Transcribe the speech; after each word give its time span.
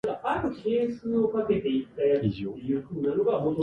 Despite 0.03 0.65
its 0.65 0.99
popularity, 1.01 1.87
the 1.95 2.33
new 2.35 2.53
legal 2.53 2.53
texts 2.55 2.91
were 2.91 3.01
not 3.03 3.19
without 3.19 3.33
opposition. 3.35 3.57